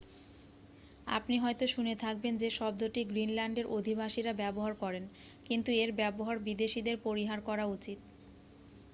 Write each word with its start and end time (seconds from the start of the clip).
আপনি 1.07 1.35
হয়তো 1.37 1.65
শুনে 1.67 1.93
থাকবেন 2.03 2.33
যে 2.37 2.49
শব্দটি 2.51 3.01
গ্রীনল্যান্ডের 3.05 3.67
অধিবাসীরা 3.71 4.31
ব্যবহার 4.35 4.73
করেন 4.75 5.03
কিন্তু 5.45 5.69
এর 5.77 5.89
ব্যবহার 5.99 6.37
বিদেশীদের 6.47 6.97
পরিহার 7.05 7.39
করা 7.41 7.65
উচিত 7.67 7.99